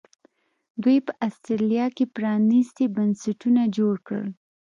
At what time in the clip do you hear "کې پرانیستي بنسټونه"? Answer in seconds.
1.95-3.61